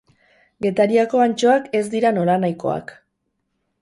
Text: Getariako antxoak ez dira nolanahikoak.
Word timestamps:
Getariako 0.65 1.21
antxoak 1.27 1.69
ez 1.81 1.85
dira 1.93 2.13
nolanahikoak. 2.17 2.95